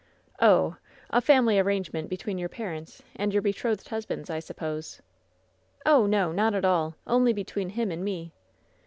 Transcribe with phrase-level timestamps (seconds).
[0.39, 0.77] "Oh!
[1.11, 4.99] a family arrangement between your parents and your betrothed husband's, I suppose?"
[5.85, 6.95] "Oh, no; not at all!
[7.05, 8.33] Only between him and me."